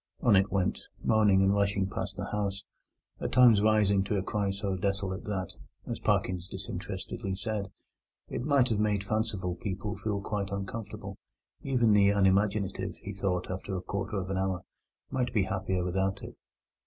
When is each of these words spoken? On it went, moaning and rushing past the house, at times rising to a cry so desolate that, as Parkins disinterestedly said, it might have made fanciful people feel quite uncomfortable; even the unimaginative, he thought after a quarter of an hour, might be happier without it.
On 0.21 0.35
it 0.35 0.51
went, 0.51 0.81
moaning 1.03 1.43
and 1.43 1.53
rushing 1.53 1.87
past 1.87 2.15
the 2.17 2.31
house, 2.31 2.63
at 3.19 3.31
times 3.31 3.61
rising 3.61 4.03
to 4.05 4.17
a 4.17 4.23
cry 4.23 4.49
so 4.49 4.75
desolate 4.75 5.25
that, 5.25 5.51
as 5.85 5.99
Parkins 5.99 6.47
disinterestedly 6.47 7.35
said, 7.35 7.67
it 8.27 8.41
might 8.43 8.69
have 8.69 8.79
made 8.79 9.03
fanciful 9.03 9.53
people 9.53 9.95
feel 9.95 10.19
quite 10.19 10.49
uncomfortable; 10.49 11.19
even 11.61 11.93
the 11.93 12.09
unimaginative, 12.11 12.95
he 12.95 13.13
thought 13.13 13.51
after 13.51 13.75
a 13.75 13.81
quarter 13.83 14.17
of 14.17 14.31
an 14.31 14.39
hour, 14.39 14.63
might 15.11 15.31
be 15.35 15.43
happier 15.43 15.83
without 15.83 16.23
it. 16.23 16.35